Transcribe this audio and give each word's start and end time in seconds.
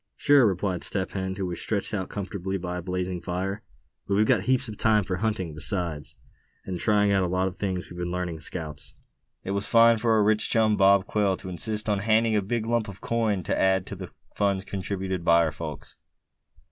"Sure," 0.17 0.47
replied 0.47 0.83
Step 0.83 1.11
Hen, 1.11 1.35
who 1.35 1.45
was 1.45 1.61
stretched 1.61 1.93
out 1.93 2.09
comfortably 2.09 2.57
by 2.57 2.77
a 2.79 2.81
blazing 2.81 3.21
fire. 3.21 3.61
"But 4.07 4.15
we've 4.15 4.25
got 4.25 4.45
heaps 4.45 4.67
of 4.67 4.75
time 4.77 5.03
for 5.03 5.17
hunting 5.17 5.53
besides, 5.53 6.15
and 6.65 6.79
trying 6.79 7.11
out 7.11 7.21
a 7.21 7.27
lot 7.27 7.47
of 7.47 7.55
things 7.55 7.87
we've 7.87 7.99
been 7.99 8.09
learning 8.09 8.37
as 8.37 8.45
scouts. 8.45 8.95
It 9.43 9.51
was 9.51 9.67
fine 9.67 9.99
for 9.99 10.13
our 10.13 10.23
rich 10.23 10.49
chum, 10.49 10.75
Bob 10.75 11.05
Quail, 11.05 11.37
to 11.37 11.49
insist 11.49 11.87
on 11.87 11.99
handing 11.99 12.33
in 12.33 12.39
a 12.39 12.41
big 12.41 12.65
lump 12.65 12.87
of 12.87 12.99
coin 12.99 13.43
to 13.43 13.55
add 13.59 13.85
to 13.85 13.95
the 13.95 14.09
funds 14.33 14.65
contributed 14.65 15.23
by 15.23 15.43
our 15.43 15.51
folks. 15.51 15.97